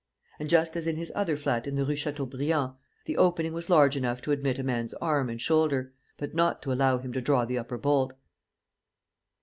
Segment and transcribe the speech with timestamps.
[0.39, 2.73] And, just as in his other flat in the Rue Chateaubriand,
[3.05, 6.71] the opening was large enough to admit a man's arm and shoulder, but not to
[6.73, 8.13] allow him to draw the upper bolt.